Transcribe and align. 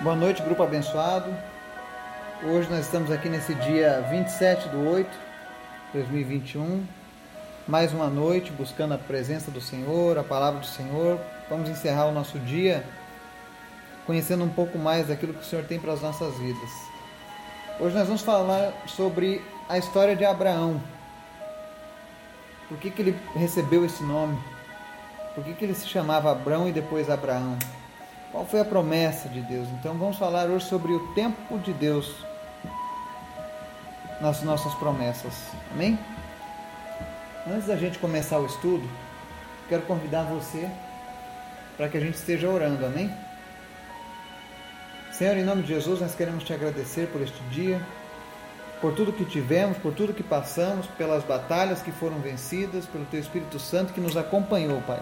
Boa 0.00 0.14
noite, 0.14 0.40
grupo 0.42 0.62
abençoado. 0.62 1.28
Hoje 2.44 2.70
nós 2.70 2.84
estamos 2.84 3.10
aqui 3.10 3.28
nesse 3.28 3.52
dia 3.56 4.06
27 4.08 4.68
de 4.68 4.76
8 4.76 5.10
de 5.10 5.92
2021. 5.94 6.86
Mais 7.66 7.92
uma 7.92 8.06
noite 8.06 8.52
buscando 8.52 8.94
a 8.94 8.98
presença 8.98 9.50
do 9.50 9.60
Senhor, 9.60 10.16
a 10.16 10.22
palavra 10.22 10.60
do 10.60 10.66
Senhor. 10.66 11.18
Vamos 11.50 11.68
encerrar 11.68 12.06
o 12.06 12.12
nosso 12.12 12.38
dia 12.38 12.84
conhecendo 14.06 14.44
um 14.44 14.48
pouco 14.48 14.78
mais 14.78 15.08
daquilo 15.08 15.34
que 15.34 15.40
o 15.40 15.44
Senhor 15.44 15.64
tem 15.64 15.80
para 15.80 15.92
as 15.92 16.00
nossas 16.00 16.32
vidas. 16.36 16.70
Hoje 17.80 17.96
nós 17.96 18.06
vamos 18.06 18.22
falar 18.22 18.72
sobre 18.86 19.42
a 19.68 19.78
história 19.78 20.14
de 20.14 20.24
Abraão. 20.24 20.80
Por 22.68 22.78
que, 22.78 22.88
que 22.92 23.02
ele 23.02 23.18
recebeu 23.34 23.84
esse 23.84 24.04
nome? 24.04 24.38
Por 25.34 25.42
que, 25.42 25.54
que 25.54 25.64
ele 25.64 25.74
se 25.74 25.88
chamava 25.88 26.30
Abraão 26.30 26.68
e 26.68 26.72
depois 26.72 27.10
Abraão? 27.10 27.58
Qual 28.30 28.44
foi 28.44 28.60
a 28.60 28.64
promessa 28.64 29.28
de 29.28 29.40
Deus? 29.40 29.66
Então 29.80 29.96
vamos 29.96 30.18
falar 30.18 30.48
hoje 30.48 30.66
sobre 30.66 30.92
o 30.92 31.14
tempo 31.14 31.58
de 31.58 31.72
Deus 31.72 32.14
nas 34.20 34.42
nossas 34.42 34.74
promessas. 34.74 35.32
Amém? 35.72 35.98
Antes 37.46 37.66
da 37.66 37.76
gente 37.76 37.98
começar 37.98 38.38
o 38.38 38.44
estudo, 38.44 38.86
quero 39.68 39.82
convidar 39.82 40.24
você 40.24 40.68
para 41.78 41.88
que 41.88 41.96
a 41.96 42.00
gente 42.00 42.16
esteja 42.16 42.48
orando. 42.48 42.84
Amém? 42.84 43.10
Senhor, 45.10 45.36
em 45.36 45.44
nome 45.44 45.62
de 45.62 45.68
Jesus, 45.68 46.00
nós 46.00 46.14
queremos 46.14 46.44
te 46.44 46.52
agradecer 46.52 47.08
por 47.08 47.22
este 47.22 47.40
dia, 47.50 47.80
por 48.78 48.94
tudo 48.94 49.10
que 49.10 49.24
tivemos, 49.24 49.78
por 49.78 49.94
tudo 49.94 50.12
que 50.12 50.22
passamos, 50.22 50.86
pelas 50.98 51.24
batalhas 51.24 51.80
que 51.80 51.90
foram 51.90 52.18
vencidas, 52.18 52.84
pelo 52.84 53.06
teu 53.06 53.20
Espírito 53.20 53.58
Santo 53.58 53.94
que 53.94 54.00
nos 54.00 54.18
acompanhou, 54.18 54.82
Pai 54.82 55.00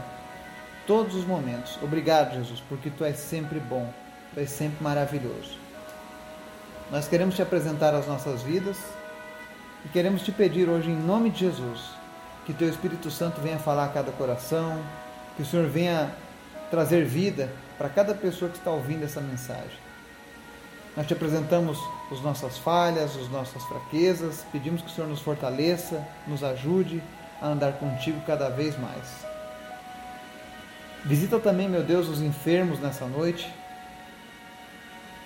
todos 0.87 1.15
os 1.15 1.25
momentos. 1.25 1.79
Obrigado, 1.83 2.35
Jesus, 2.35 2.63
porque 2.69 2.91
tu 2.91 3.05
és 3.05 3.17
sempre 3.17 3.59
bom, 3.59 3.93
tu 4.33 4.41
és 4.41 4.51
sempre 4.51 4.83
maravilhoso. 4.83 5.59
Nós 6.91 7.09
queremos 7.09 7.35
te 7.35 7.43
apresentar 7.43 7.95
as 7.95 8.07
nossas 8.07 8.43
vidas 8.43 8.77
e 9.85 9.89
queremos 9.89 10.23
te 10.23 10.31
pedir 10.31 10.69
hoje, 10.69 10.91
em 10.91 10.97
nome 10.97 11.31
de 11.31 11.41
Jesus, 11.41 11.81
que 12.45 12.55
teu 12.55 12.69
Espírito 12.69 13.11
Santo 13.11 13.41
venha 13.41 13.59
falar 13.59 13.87
a 13.87 13.89
cada 13.89 14.13
coração, 14.13 14.81
que 15.37 15.43
o 15.43 15.47
Senhor 15.47 15.67
venha 15.67 16.13
trazer 16.71 17.05
vida 17.05 17.51
para 17.77 17.89
cada 17.89 18.15
pessoa 18.15 18.51
que 18.51 18.57
está 18.57 18.71
ouvindo 18.71 19.05
essa 19.05 19.21
mensagem. 19.21 19.87
Nós 20.97 21.07
te 21.07 21.13
apresentamos 21.13 21.79
as 22.11 22.21
nossas 22.23 22.57
falhas, 22.57 23.17
as 23.17 23.29
nossas 23.29 23.63
fraquezas, 23.65 24.47
pedimos 24.51 24.81
que 24.81 24.89
o 24.89 24.91
Senhor 24.91 25.09
nos 25.09 25.21
fortaleça, 25.21 26.03
nos 26.27 26.43
ajude 26.43 27.03
a 27.43 27.49
andar 27.49 27.75
contigo 27.75 28.21
cada 28.27 28.49
vez 28.49 28.79
mais. 28.79 29.36
Visita 31.07 31.39
também, 31.39 31.69
meu 31.69 31.85
Deus, 31.85 32.09
os 32.09 32.21
enfermos 32.21 32.81
nessa 32.81 33.07
noite, 33.07 33.49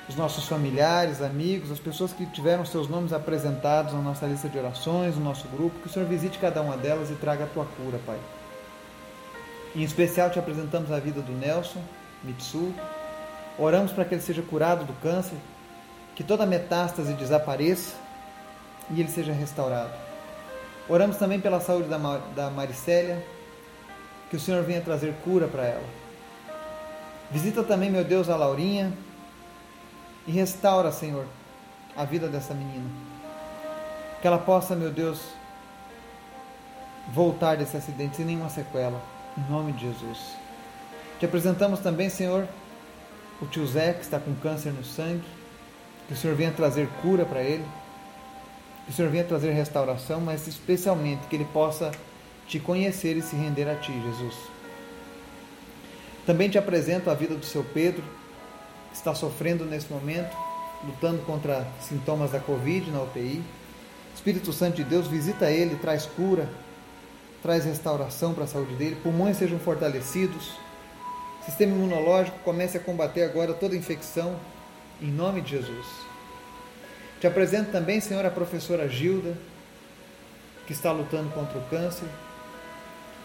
os 0.07 0.15
nossos 0.15 0.47
familiares, 0.47 1.23
amigos, 1.23 1.71
as 1.71 1.81
pessoas 1.81 2.13
que 2.13 2.27
tiveram 2.27 2.67
seus 2.67 2.87
nomes 2.87 3.15
apresentados 3.15 3.95
na 3.95 4.03
nossa 4.03 4.27
lista 4.27 4.47
de 4.47 4.59
orações, 4.59 5.17
no 5.17 5.25
nosso 5.25 5.49
grupo, 5.49 5.81
que 5.81 5.87
o 5.87 5.91
Senhor 5.91 6.07
visite 6.07 6.39
cada 6.39 6.61
uma 6.61 6.77
delas 6.77 7.11
e 7.11 7.15
traga 7.15 7.45
a 7.45 7.47
tua 7.47 7.65
cura, 7.65 7.99
Pai. 8.05 8.19
Em 9.75 9.83
especial 9.83 10.29
te 10.29 10.39
apresentamos 10.39 10.93
a 10.93 11.01
vida 11.01 11.23
do 11.23 11.33
Nelson 11.33 11.83
Mitsu. 12.23 12.75
Oramos 13.59 13.91
para 13.91 14.05
que 14.05 14.15
ele 14.15 14.23
seja 14.23 14.43
curado 14.43 14.85
do 14.85 14.93
câncer, 15.01 15.39
que 16.15 16.23
toda 16.23 16.45
metástase 16.45 17.15
desapareça 17.15 17.95
e 18.91 19.01
ele 19.01 19.11
seja 19.11 19.33
restaurado. 19.33 19.95
Oramos 20.91 21.17
também 21.17 21.41
pela 21.41 21.59
saúde 21.59 21.89
da, 21.89 21.97
da 22.37 22.51
Maricélia, 22.51 23.25
que 24.31 24.37
o 24.37 24.41
Senhor 24.41 24.63
venha 24.63 24.81
trazer 24.81 25.13
cura 25.25 25.49
para 25.49 25.65
ela. 25.65 25.87
Visita 27.31 27.63
também, 27.65 27.91
meu 27.91 28.05
Deus, 28.05 28.29
a 28.29 28.37
Laurinha 28.37 28.93
e 30.27 30.31
restaura, 30.31 30.93
Senhor, 30.93 31.27
a 31.97 32.05
vida 32.05 32.29
dessa 32.29 32.55
menina. 32.55 32.89
Que 34.23 34.27
ela 34.27 34.39
possa, 34.39 34.77
meu 34.77 34.91
Deus, 34.91 35.21
voltar 37.13 37.57
desse 37.57 37.77
acidente 37.77 38.17
sem 38.17 38.25
nenhuma 38.25 38.49
sequela, 38.49 39.01
em 39.37 39.51
nome 39.51 39.73
de 39.73 39.87
Jesus. 39.87 40.19
Te 41.19 41.27
apresentamos 41.27 41.81
também, 41.81 42.09
Senhor, 42.09 42.47
o 43.43 43.47
tio 43.47 43.67
Zé, 43.67 43.93
que 43.93 44.03
está 44.03 44.19
com 44.19 44.35
câncer 44.37 44.73
no 44.73 44.85
sangue. 44.85 45.25
Que 46.07 46.15
o 46.15 46.17
Senhor 46.17 46.37
venha 46.37 46.53
trazer 46.53 46.89
cura 47.03 47.25
para 47.25 47.43
ele. 47.43 47.65
Que 48.85 48.93
o 48.93 48.95
Senhor 48.95 49.11
venha 49.11 49.25
trazer 49.25 49.53
restauração, 49.53 50.21
mas 50.21 50.47
especialmente 50.47 51.27
que 51.29 51.37
ele 51.37 51.45
possa 51.47 51.93
te 52.51 52.59
conhecer 52.59 53.17
e 53.17 53.23
se 53.23 53.37
render 53.37 53.69
a 53.69 53.77
ti, 53.77 53.93
Jesus. 53.93 54.35
Também 56.27 56.51
te 56.51 56.59
apresento 56.59 57.09
a 57.09 57.15
vida 57.15 57.37
do 57.37 57.47
seu 57.47 57.63
Pedro, 57.63 58.03
que 58.91 58.97
está 58.97 59.15
sofrendo 59.15 59.65
nesse 59.65 59.91
momento, 59.91 60.37
lutando 60.85 61.23
contra 61.23 61.65
sintomas 61.81 62.33
da 62.33 62.41
Covid 62.41 62.91
na 62.91 63.03
UTI. 63.03 63.41
Espírito 64.13 64.53
Santo 64.53 64.77
de 64.77 64.85
Deus, 64.85 65.07
visita 65.07 65.49
ele, 65.49 65.77
traz 65.77 66.07
cura, 66.07 66.49
traz 67.41 67.65
restauração 67.65 68.35
para 68.35 68.45
a 68.45 68.49
saúde 68.49 68.75
dele, 68.75 68.97
pulmões 69.01 69.37
sejam 69.37 69.61
fortalecidos, 69.61 70.59
sistema 71.45 71.73
imunológico 71.73 72.39
comece 72.41 72.77
a 72.77 72.81
combater 72.81 73.23
agora 73.23 73.55
toda 73.55 73.77
infecção, 73.77 74.37
em 75.01 75.11
nome 75.11 75.41
de 75.41 75.51
Jesus. 75.53 75.87
Te 77.21 77.29
apresento 77.29 77.71
também, 77.71 78.01
Senhor, 78.01 78.27
a 78.27 78.31
professora 78.31 78.89
Gilda, 78.89 79.37
que 80.67 80.73
está 80.73 80.91
lutando 80.91 81.31
contra 81.31 81.57
o 81.57 81.63
câncer. 81.69 82.09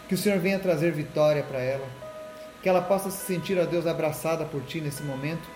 Que 0.08 0.14
o 0.14 0.18
Senhor 0.18 0.38
venha 0.38 0.58
trazer 0.58 0.92
vitória 0.92 1.42
para 1.42 1.60
ela. 1.60 1.86
Que 2.62 2.68
ela 2.68 2.82
possa 2.82 3.10
se 3.10 3.24
sentir, 3.24 3.58
ó 3.58 3.64
Deus, 3.64 3.86
abraçada 3.86 4.44
por 4.44 4.62
Ti 4.62 4.80
nesse 4.80 5.02
momento. 5.02 5.48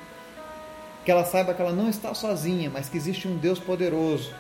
Que 1.05 1.11
ela 1.11 1.25
saiba 1.25 1.55
que 1.55 1.63
ela 1.63 1.73
não 1.73 1.89
está 1.89 2.15
sozinha, 2.15 2.71
mas 2.71 2.89
que 2.89 2.97
existe 2.97 3.27
um 3.27 3.37
Deus 3.37 3.59
poderoso 3.59 4.33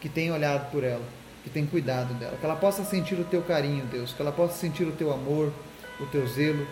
que 0.00 0.08
tem 0.08 0.30
olhado 0.32 0.70
por 0.70 0.82
ela, 0.82 1.04
que 1.44 1.50
tem 1.50 1.66
cuidado 1.66 2.14
dela. 2.14 2.36
Que 2.38 2.44
ela 2.44 2.56
possa 2.56 2.84
sentir 2.84 3.14
o 3.14 3.24
Teu 3.24 3.42
carinho, 3.42 3.84
Deus. 3.86 4.12
Que 4.12 4.22
ela 4.22 4.32
possa 4.32 4.54
sentir 4.54 4.84
o 4.84 4.92
Teu 4.92 5.12
amor, 5.12 5.52
o 5.98 6.06
Teu 6.06 6.26
zelo. 6.26 6.66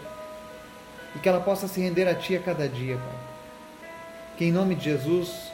E 1.14 1.18
que 1.18 1.28
ela 1.28 1.40
possa 1.40 1.66
se 1.68 1.80
render 1.80 2.06
a 2.08 2.14
Ti 2.14 2.36
a 2.36 2.40
cada 2.40 2.68
dia, 2.68 2.96
Pai. 2.96 3.28
Que 4.36 4.44
em 4.44 4.52
nome 4.52 4.74
de 4.74 4.84
Jesus 4.84 5.50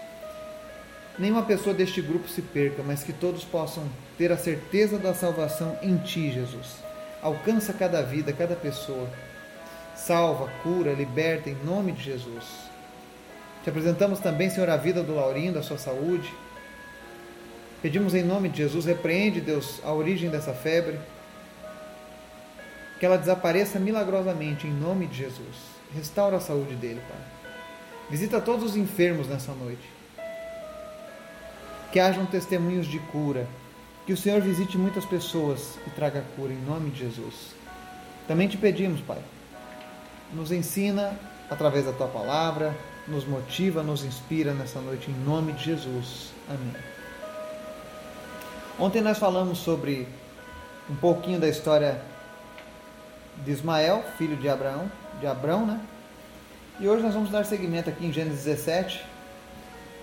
nenhuma 1.19 1.43
pessoa 1.43 1.75
deste 1.75 2.01
grupo 2.01 2.29
se 2.29 2.43
perca, 2.43 2.83
mas 2.83 3.03
que 3.03 3.13
todos 3.13 3.45
possam 3.45 3.85
ter 4.19 4.33
a 4.33 4.37
certeza 4.37 4.99
da 4.99 5.15
salvação 5.15 5.77
em 5.83 5.97
Ti, 5.99 6.33
Jesus. 6.33 6.77
Alcança 7.23 7.73
cada 7.73 8.03
vida, 8.03 8.33
cada 8.33 8.55
pessoa. 8.55 9.09
Salva, 9.97 10.51
cura, 10.63 10.93
liberta 10.93 11.49
em 11.49 11.57
nome 11.65 11.93
de 11.93 12.03
Jesus. 12.03 12.45
Te 13.63 13.71
apresentamos 13.71 14.19
também, 14.19 14.51
Senhor, 14.51 14.69
a 14.69 14.77
vida 14.77 15.03
do 15.03 15.15
Laurindo, 15.15 15.59
a 15.59 15.63
sua 15.63 15.79
saúde. 15.79 16.33
Pedimos 17.81 18.15
em 18.15 18.23
nome 18.23 18.49
de 18.49 18.59
Jesus, 18.59 18.85
repreende, 18.85 19.41
Deus, 19.41 19.81
a 19.85 19.93
origem 19.93 20.29
dessa 20.29 20.53
febre. 20.53 20.99
Que 22.99 23.07
ela 23.07 23.17
desapareça 23.17 23.79
milagrosamente 23.79 24.67
em 24.67 24.73
nome 24.73 25.07
de 25.07 25.17
Jesus. 25.17 25.75
Restaura 25.95 26.37
a 26.37 26.41
saúde 26.41 26.75
dele, 26.75 27.01
Pai. 27.09 27.19
Visita 28.11 28.41
todos 28.41 28.65
os 28.65 28.77
enfermos 28.77 29.29
nessa 29.29 29.53
noite 29.53 29.95
que 31.95 32.01
hajam 32.01 32.27
testemunhos 32.27 32.89
de 32.89 32.99
cura, 32.99 33.47
que 34.05 34.13
o 34.13 34.17
Senhor 34.17 34.41
visite 34.41 34.77
muitas 34.77 35.05
pessoas 35.05 35.79
e 35.87 35.91
traga 35.91 36.25
cura 36.35 36.53
em 36.53 36.61
nome 36.61 36.91
de 36.91 36.99
Jesus. 36.99 37.55
Também 38.27 38.49
te 38.49 38.57
pedimos, 38.57 39.01
Pai, 39.01 39.23
nos 40.33 40.51
ensina 40.51 41.17
através 41.49 41.85
da 41.85 41.93
tua 41.93 42.09
palavra, 42.09 42.77
nos 43.07 43.25
motiva, 43.25 43.81
nos 43.85 44.05
inspira 44.05 44.53
nessa 44.53 44.81
noite 44.81 45.09
em 45.09 45.15
nome 45.25 45.53
de 45.53 45.67
Jesus. 45.67 46.33
Amém. 46.49 46.75
Ontem 48.77 49.01
nós 49.01 49.17
falamos 49.17 49.59
sobre 49.59 50.09
um 50.91 50.97
pouquinho 50.97 51.39
da 51.39 51.49
história 51.49 52.03
de 53.45 53.53
Ismael, 53.53 54.03
filho 54.19 54.37
de 54.37 54.49
Abraão, 54.49 54.91
de 55.21 55.29
Abrão, 55.29 55.65
né? 55.65 55.81
E 56.81 56.89
hoje 56.89 57.05
nós 57.05 57.15
vamos 57.15 57.31
dar 57.31 57.45
seguimento 57.45 57.89
aqui 57.89 58.05
em 58.05 58.13
Gênesis 58.13 58.47
17, 58.47 59.14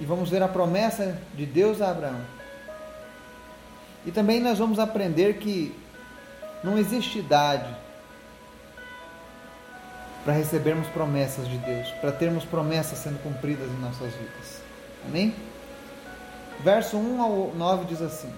e 0.01 0.06
vamos 0.06 0.31
ver 0.31 0.42
a 0.42 0.48
promessa 0.48 1.15
de 1.36 1.45
Deus 1.45 1.80
a 1.80 1.92
Abraão. 1.92 2.19
E 4.03 4.12
também 4.12 4.39
nós 4.39 4.57
vamos 4.57 4.80
aprender 4.80 5.38
que 5.38 5.77
não 6.63 6.75
existe 6.75 7.19
idade 7.19 7.71
para 10.25 10.33
recebermos 10.33 10.88
promessas 10.88 11.48
de 11.48 11.56
Deus, 11.59 11.88
para 12.01 12.12
termos 12.12 12.44
promessas 12.44 12.98
sendo 12.98 13.21
cumpridas 13.21 13.69
em 13.69 13.80
nossas 13.80 14.12
vidas. 14.13 14.63
Amém? 15.06 15.36
Verso 16.62 16.98
1 16.98 17.21
ao 17.21 17.53
9 17.56 17.86
diz 17.86 18.01
assim: 18.01 18.33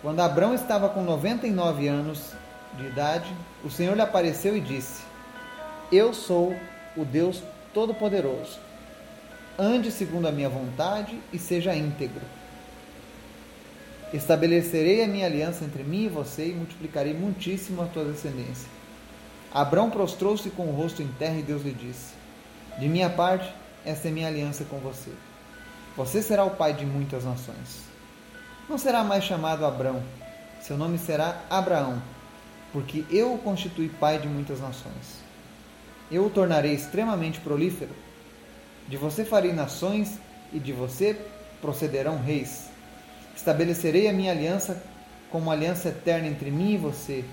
Quando 0.00 0.20
Abraão 0.20 0.54
estava 0.54 0.88
com 0.88 1.02
99 1.02 1.86
anos 1.86 2.32
de 2.78 2.86
idade, 2.86 3.30
o 3.62 3.70
Senhor 3.70 3.94
lhe 3.94 4.02
apareceu 4.02 4.56
e 4.56 4.60
disse: 4.60 5.02
Eu 5.92 6.14
sou 6.14 6.56
o 6.96 7.04
Deus 7.04 7.42
Todo-Poderoso 7.74 8.64
ande 9.58 9.90
segundo 9.90 10.26
a 10.26 10.32
minha 10.32 10.48
vontade 10.48 11.18
e 11.32 11.38
seja 11.38 11.74
íntegro. 11.74 12.22
Estabelecerei 14.12 15.02
a 15.02 15.08
minha 15.08 15.26
aliança 15.26 15.64
entre 15.64 15.82
mim 15.82 16.04
e 16.04 16.08
você 16.08 16.48
e 16.48 16.54
multiplicarei 16.54 17.12
muitíssimo 17.12 17.82
a 17.82 17.86
tua 17.86 18.04
descendência. 18.04 18.68
Abrão 19.52 19.90
prostrou-se 19.90 20.48
com 20.50 20.66
o 20.66 20.72
rosto 20.72 21.02
em 21.02 21.08
terra 21.18 21.38
e 21.38 21.42
Deus 21.42 21.62
lhe 21.62 21.72
disse: 21.72 22.14
De 22.78 22.88
minha 22.88 23.10
parte, 23.10 23.52
essa 23.84 24.08
é 24.08 24.10
minha 24.10 24.28
aliança 24.28 24.64
com 24.64 24.78
você. 24.78 25.10
Você 25.96 26.22
será 26.22 26.44
o 26.44 26.50
pai 26.50 26.74
de 26.74 26.84
muitas 26.84 27.24
nações. 27.24 27.86
Não 28.68 28.76
será 28.76 29.02
mais 29.02 29.24
chamado 29.24 29.64
Abrão, 29.64 30.02
seu 30.60 30.76
nome 30.76 30.98
será 30.98 31.40
Abraão, 31.48 32.02
porque 32.72 33.04
eu 33.10 33.34
o 33.34 33.38
constituí 33.38 33.88
pai 33.88 34.18
de 34.18 34.28
muitas 34.28 34.60
nações. 34.60 35.24
Eu 36.10 36.26
o 36.26 36.30
tornarei 36.30 36.74
extremamente 36.74 37.40
prolífero. 37.40 37.90
De 38.88 38.96
você 38.96 39.24
farei 39.24 39.52
nações 39.52 40.18
e 40.52 40.58
de 40.58 40.72
você 40.72 41.16
procederão 41.60 42.18
reis. 42.22 42.66
Estabelecerei 43.34 44.08
a 44.08 44.12
minha 44.12 44.32
aliança 44.32 44.82
como 45.30 45.50
aliança 45.50 45.88
eterna 45.88 46.28
entre 46.28 46.50
mim 46.50 46.74
e 46.74 46.78
você 46.78 47.24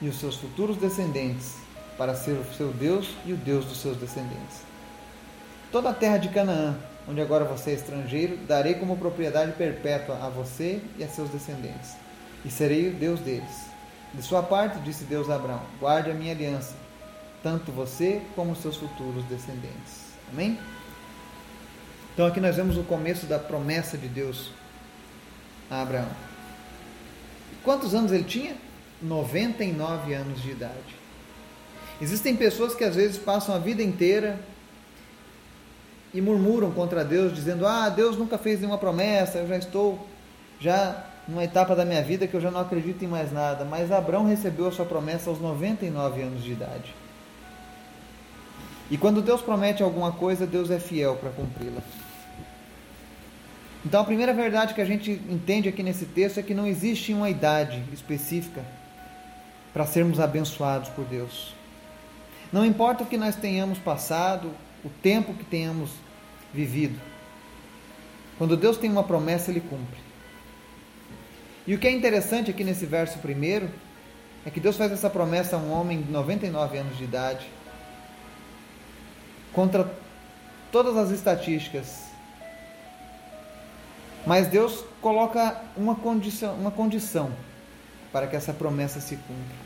e 0.00 0.08
os 0.08 0.18
seus 0.20 0.36
futuros 0.36 0.76
descendentes, 0.76 1.54
para 1.96 2.14
ser 2.14 2.32
o 2.32 2.44
seu 2.54 2.68
Deus 2.72 3.10
e 3.26 3.32
o 3.32 3.36
Deus 3.36 3.64
dos 3.64 3.80
seus 3.80 3.96
descendentes. 3.96 4.62
Toda 5.72 5.90
a 5.90 5.94
terra 5.94 6.18
de 6.18 6.28
Canaã, 6.28 6.78
onde 7.08 7.20
agora 7.20 7.44
você 7.44 7.70
é 7.70 7.74
estrangeiro, 7.74 8.36
darei 8.46 8.74
como 8.74 8.96
propriedade 8.96 9.52
perpétua 9.52 10.16
a 10.22 10.28
você 10.28 10.80
e 10.96 11.02
a 11.02 11.08
seus 11.08 11.28
descendentes, 11.30 11.96
e 12.44 12.50
serei 12.50 12.88
o 12.88 12.94
Deus 12.94 13.18
deles. 13.20 13.66
De 14.14 14.22
sua 14.22 14.42
parte, 14.42 14.78
disse 14.80 15.04
Deus 15.04 15.28
a 15.28 15.34
Abraão: 15.34 15.62
guarde 15.80 16.10
a 16.10 16.14
minha 16.14 16.32
aliança, 16.32 16.74
tanto 17.42 17.72
você 17.72 18.22
como 18.34 18.52
os 18.52 18.62
seus 18.62 18.76
futuros 18.76 19.24
descendentes. 19.24 20.07
Amém? 20.32 20.58
Então 22.12 22.26
aqui 22.26 22.40
nós 22.40 22.56
vemos 22.56 22.76
o 22.76 22.82
começo 22.82 23.26
da 23.26 23.38
promessa 23.38 23.96
de 23.96 24.08
Deus 24.08 24.50
a 25.70 25.82
Abraão. 25.82 26.08
Quantos 27.62 27.94
anos 27.94 28.12
ele 28.12 28.24
tinha? 28.24 28.56
99 29.02 30.14
anos 30.14 30.42
de 30.42 30.50
idade. 30.50 30.96
Existem 32.00 32.36
pessoas 32.36 32.74
que 32.74 32.84
às 32.84 32.94
vezes 32.94 33.18
passam 33.18 33.54
a 33.54 33.58
vida 33.58 33.82
inteira 33.82 34.38
e 36.12 36.20
murmuram 36.20 36.70
contra 36.70 37.04
Deus, 37.04 37.34
dizendo: 37.34 37.66
Ah, 37.66 37.88
Deus 37.88 38.16
nunca 38.16 38.38
fez 38.38 38.60
nenhuma 38.60 38.78
promessa, 38.78 39.38
eu 39.38 39.48
já 39.48 39.56
estou 39.56 40.06
já 40.60 41.04
numa 41.26 41.44
etapa 41.44 41.76
da 41.76 41.84
minha 41.84 42.02
vida 42.02 42.26
que 42.26 42.34
eu 42.34 42.40
já 42.40 42.50
não 42.50 42.60
acredito 42.60 43.04
em 43.04 43.08
mais 43.08 43.32
nada. 43.32 43.64
Mas 43.64 43.92
Abraão 43.92 44.26
recebeu 44.26 44.68
a 44.68 44.72
sua 44.72 44.86
promessa 44.86 45.30
aos 45.30 45.40
99 45.40 46.22
anos 46.22 46.42
de 46.42 46.52
idade. 46.52 46.94
E 48.90 48.96
quando 48.96 49.20
Deus 49.20 49.42
promete 49.42 49.82
alguma 49.82 50.12
coisa, 50.12 50.46
Deus 50.46 50.70
é 50.70 50.78
fiel 50.78 51.16
para 51.16 51.30
cumpri-la. 51.30 51.82
Então 53.84 54.00
a 54.00 54.04
primeira 54.04 54.32
verdade 54.32 54.74
que 54.74 54.80
a 54.80 54.84
gente 54.84 55.10
entende 55.28 55.68
aqui 55.68 55.82
nesse 55.82 56.06
texto 56.06 56.38
é 56.38 56.42
que 56.42 56.54
não 56.54 56.66
existe 56.66 57.12
uma 57.12 57.30
idade 57.30 57.82
específica 57.92 58.64
para 59.72 59.86
sermos 59.86 60.18
abençoados 60.18 60.88
por 60.90 61.04
Deus. 61.04 61.54
Não 62.52 62.64
importa 62.64 63.02
o 63.02 63.06
que 63.06 63.16
nós 63.16 63.36
tenhamos 63.36 63.78
passado, 63.78 64.50
o 64.84 64.88
tempo 64.88 65.34
que 65.34 65.44
tenhamos 65.44 65.90
vivido. 66.52 66.98
Quando 68.38 68.56
Deus 68.56 68.76
tem 68.76 68.90
uma 68.90 69.04
promessa, 69.04 69.50
Ele 69.50 69.60
cumpre. 69.60 70.00
E 71.66 71.74
o 71.74 71.78
que 71.78 71.86
é 71.86 71.90
interessante 71.90 72.50
aqui 72.50 72.64
nesse 72.64 72.86
verso 72.86 73.18
primeiro 73.18 73.68
é 74.46 74.50
que 74.50 74.60
Deus 74.60 74.76
faz 74.76 74.90
essa 74.90 75.10
promessa 75.10 75.56
a 75.56 75.58
um 75.58 75.70
homem 75.70 76.00
de 76.00 76.10
99 76.10 76.78
anos 76.78 76.96
de 76.96 77.04
idade, 77.04 77.46
contra 79.52 79.90
todas 80.70 80.96
as 80.96 81.10
estatísticas. 81.10 82.08
Mas 84.26 84.46
Deus 84.48 84.84
coloca 85.00 85.62
uma 85.76 85.94
condição, 85.94 86.54
uma 86.54 86.70
condição 86.70 87.32
para 88.12 88.26
que 88.26 88.36
essa 88.36 88.52
promessa 88.52 89.00
se 89.00 89.16
cumpra. 89.16 89.56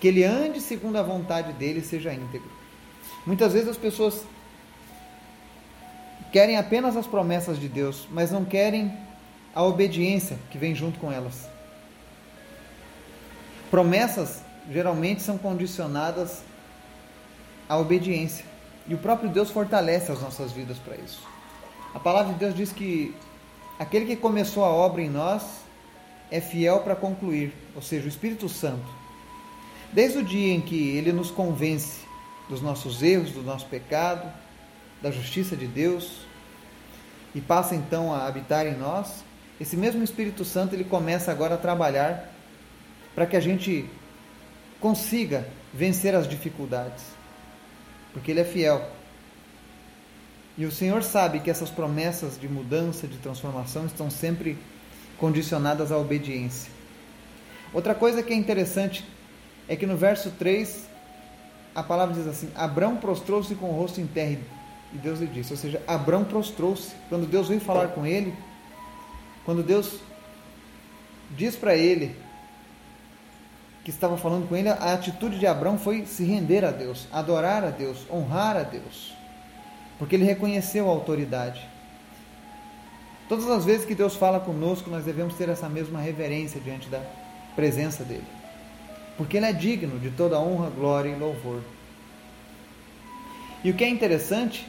Que 0.00 0.08
ele 0.08 0.24
ande 0.24 0.60
segundo 0.60 0.96
a 0.96 1.02
vontade 1.02 1.52
dele 1.52 1.80
e 1.80 1.84
seja 1.84 2.12
íntegro. 2.12 2.50
Muitas 3.26 3.52
vezes 3.52 3.68
as 3.68 3.76
pessoas 3.76 4.24
querem 6.32 6.56
apenas 6.56 6.96
as 6.96 7.06
promessas 7.06 7.58
de 7.58 7.68
Deus, 7.68 8.06
mas 8.10 8.30
não 8.30 8.44
querem 8.44 8.96
a 9.54 9.62
obediência 9.62 10.38
que 10.50 10.58
vem 10.58 10.74
junto 10.74 10.98
com 10.98 11.10
elas. 11.10 11.48
Promessas 13.70 14.42
geralmente 14.70 15.22
são 15.22 15.38
condicionadas 15.38 16.42
à 17.68 17.76
obediência. 17.76 18.44
E 18.90 18.94
o 18.94 18.98
próprio 18.98 19.30
Deus 19.30 19.52
fortalece 19.52 20.10
as 20.10 20.20
nossas 20.20 20.50
vidas 20.50 20.76
para 20.78 20.96
isso. 20.96 21.22
A 21.94 22.00
palavra 22.00 22.32
de 22.32 22.40
Deus 22.40 22.56
diz 22.56 22.72
que 22.72 23.14
aquele 23.78 24.04
que 24.04 24.16
começou 24.16 24.64
a 24.64 24.68
obra 24.68 25.00
em 25.00 25.08
nós 25.08 25.60
é 26.28 26.40
fiel 26.40 26.80
para 26.80 26.96
concluir, 26.96 27.52
ou 27.76 27.80
seja, 27.80 28.06
o 28.06 28.08
Espírito 28.08 28.48
Santo. 28.48 28.90
Desde 29.92 30.18
o 30.18 30.24
dia 30.24 30.52
em 30.52 30.60
que 30.60 30.96
ele 30.96 31.12
nos 31.12 31.30
convence 31.30 32.00
dos 32.48 32.60
nossos 32.60 33.00
erros, 33.00 33.30
do 33.30 33.42
nosso 33.42 33.66
pecado, 33.66 34.28
da 35.00 35.12
justiça 35.12 35.56
de 35.56 35.68
Deus 35.68 36.22
e 37.32 37.40
passa 37.40 37.76
então 37.76 38.12
a 38.12 38.26
habitar 38.26 38.66
em 38.66 38.76
nós, 38.76 39.22
esse 39.60 39.76
mesmo 39.76 40.02
Espírito 40.02 40.44
Santo 40.44 40.74
ele 40.74 40.82
começa 40.82 41.30
agora 41.30 41.54
a 41.54 41.58
trabalhar 41.58 42.28
para 43.14 43.24
que 43.24 43.36
a 43.36 43.40
gente 43.40 43.88
consiga 44.80 45.46
vencer 45.72 46.12
as 46.12 46.28
dificuldades, 46.28 47.19
porque 48.12 48.30
ele 48.30 48.40
é 48.40 48.44
fiel. 48.44 48.88
E 50.56 50.66
o 50.66 50.70
Senhor 50.70 51.02
sabe 51.02 51.40
que 51.40 51.50
essas 51.50 51.70
promessas 51.70 52.38
de 52.38 52.48
mudança, 52.48 53.06
de 53.06 53.16
transformação 53.18 53.86
estão 53.86 54.10
sempre 54.10 54.58
condicionadas 55.16 55.92
à 55.92 55.96
obediência. 55.96 56.70
Outra 57.72 57.94
coisa 57.94 58.22
que 58.22 58.32
é 58.32 58.36
interessante 58.36 59.04
é 59.68 59.76
que 59.76 59.86
no 59.86 59.96
verso 59.96 60.30
3 60.32 60.88
a 61.74 61.82
palavra 61.82 62.14
diz 62.14 62.26
assim: 62.26 62.50
Abrão 62.54 62.96
prostrou-se 62.96 63.54
com 63.54 63.70
o 63.70 63.72
rosto 63.72 64.00
em 64.00 64.06
terra 64.06 64.38
e 64.92 64.98
Deus 64.98 65.20
lhe 65.20 65.26
disse. 65.26 65.52
Ou 65.52 65.56
seja, 65.56 65.80
Abrão 65.86 66.24
prostrou-se. 66.24 66.92
Quando 67.08 67.26
Deus 67.26 67.48
veio 67.48 67.60
falar 67.60 67.88
com 67.88 68.04
ele, 68.04 68.34
quando 69.44 69.62
Deus 69.62 70.00
diz 71.36 71.54
para 71.54 71.76
ele 71.76 72.16
que 73.84 73.90
estava 73.90 74.16
falando 74.16 74.48
com 74.48 74.56
ele, 74.56 74.68
a 74.68 74.92
atitude 74.94 75.38
de 75.38 75.46
Abrão 75.46 75.78
foi 75.78 76.04
se 76.06 76.24
render 76.24 76.64
a 76.64 76.70
Deus, 76.70 77.06
adorar 77.12 77.64
a 77.64 77.70
Deus, 77.70 78.06
honrar 78.10 78.56
a 78.56 78.62
Deus, 78.62 79.14
porque 79.98 80.16
ele 80.16 80.24
reconheceu 80.24 80.88
a 80.88 80.92
autoridade. 80.92 81.66
Todas 83.28 83.48
as 83.48 83.64
vezes 83.64 83.86
que 83.86 83.94
Deus 83.94 84.16
fala 84.16 84.40
conosco, 84.40 84.90
nós 84.90 85.04
devemos 85.04 85.34
ter 85.34 85.48
essa 85.48 85.68
mesma 85.68 86.00
reverência 86.00 86.60
diante 86.60 86.88
da 86.88 87.00
presença 87.54 88.04
dele 88.04 88.40
porque 89.20 89.36
ele 89.36 89.44
é 89.44 89.52
digno 89.52 89.98
de 89.98 90.10
toda 90.10 90.40
honra, 90.40 90.70
glória 90.70 91.10
e 91.10 91.14
louvor. 91.14 91.60
E 93.62 93.70
o 93.70 93.74
que 93.74 93.84
é 93.84 93.88
interessante 93.90 94.66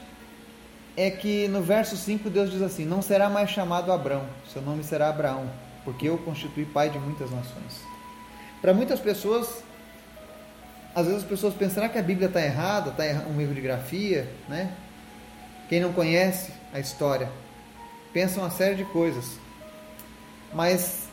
é 0.97 1.09
que 1.09 1.47
no 1.47 1.61
verso 1.61 1.95
5 1.95 2.30
Deus 2.30 2.51
diz 2.51 2.61
assim: 2.61 2.83
Não 2.83 3.01
será 3.01 3.30
mais 3.30 3.49
chamado 3.49 3.94
Abrão, 3.94 4.25
seu 4.51 4.61
nome 4.61 4.83
será 4.83 5.07
Abraão, 5.07 5.49
porque 5.85 6.09
eu 6.09 6.18
constituí 6.18 6.65
pai 6.65 6.89
de 6.89 6.99
muitas 6.99 7.31
nações. 7.31 7.91
Para 8.61 8.73
muitas 8.73 8.99
pessoas, 8.99 9.63
às 10.95 11.06
vezes 11.06 11.23
as 11.23 11.30
pessoas 11.30 11.53
pensam: 11.53 11.87
que 11.89 11.97
a 11.97 12.03
Bíblia 12.03 12.27
está 12.27 12.41
errada? 12.41 12.91
Está 12.91 13.27
um 13.27 13.41
erro 13.41 13.53
de 13.53 13.61
grafia? 13.61 14.30
Né? 14.47 14.71
Quem 15.68 15.80
não 15.80 15.91
conhece 15.94 16.53
a 16.73 16.80
história 16.80 17.30
pensa 18.13 18.39
uma 18.39 18.49
série 18.49 18.75
de 18.75 18.85
coisas. 18.85 19.39
Mas 20.53 21.07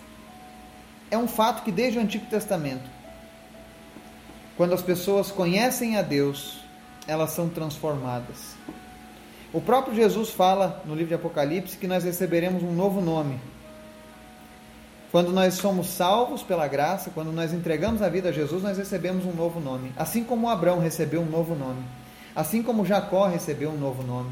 é 1.11 1.17
um 1.17 1.29
fato 1.29 1.63
que 1.63 1.71
desde 1.71 1.99
o 1.99 2.03
Antigo 2.03 2.27
Testamento 2.27 2.99
quando 4.59 4.75
as 4.75 4.83
pessoas 4.83 5.31
conhecem 5.31 5.97
a 5.97 6.03
Deus, 6.03 6.59
elas 7.07 7.31
são 7.31 7.49
transformadas. 7.49 8.57
O 9.53 9.61
próprio 9.61 9.95
Jesus 9.95 10.31
fala 10.31 10.83
no 10.85 10.97
livro 10.97 11.11
de 11.11 11.15
Apocalipse 11.15 11.79
que 11.79 11.87
nós 11.87 12.03
receberemos 12.03 12.65
um 12.65 12.73
novo 12.73 13.01
nome. 13.01 13.39
Quando 15.11 15.33
nós 15.33 15.55
somos 15.55 15.87
salvos 15.87 16.43
pela 16.43 16.69
graça, 16.69 17.11
quando 17.11 17.33
nós 17.33 17.53
entregamos 17.53 18.03
a 18.03 18.09
vida 18.09 18.29
a 18.29 18.33
Jesus, 18.33 18.63
nós 18.63 18.77
recebemos 18.77 19.25
um 19.25 19.33
novo 19.33 19.59
nome. 19.59 19.91
Assim 19.97 20.23
como 20.23 20.51
Abraão 20.51 20.81
recebeu 20.81 21.23
um 21.23 21.31
novo 21.31 21.55
nome. 21.55 21.83
Assim 22.37 22.63
como 22.63 22.85
Jacó 22.85 23.27
recebeu 23.27 23.71
um 23.71 23.79
novo 23.79 24.03
nome. 24.03 24.31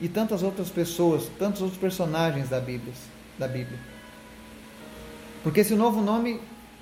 E 0.00 0.08
tantas 0.08 0.42
outras 0.42 0.70
pessoas, 0.70 1.28
tantos 1.38 1.60
outros 1.60 1.78
personagens 1.78 2.48
da 2.48 2.58
Bíblia. 2.58 2.94
Da 3.38 3.46
Bíblia. 3.46 3.78
Porque 5.42 5.60
esse 5.60 5.74
novo 5.74 6.00
nome 6.00 6.40